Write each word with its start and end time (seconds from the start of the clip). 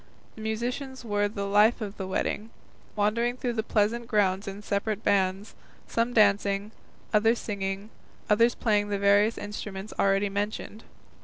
The 0.33 0.41
musicians 0.41 1.05
were 1.05 1.27
the 1.27 1.45
life 1.45 1.79
of 1.79 1.97
the 1.97 2.07
wedding, 2.07 2.49
wandering 2.95 3.37
through 3.37 3.53
the 3.53 3.61
pleasant 3.61 4.07
grounds 4.07 4.47
in 4.47 4.63
separate 4.63 5.03
bands, 5.03 5.53
some 5.87 6.11
dancing, 6.11 6.71
others 7.13 7.37
singing, 7.37 7.91
others 8.27 8.55
playing 8.55 8.89
the 8.89 8.97
various 8.97 9.37
instruments 9.37 9.93
already 9.99 10.27
mentioned. 10.27 10.83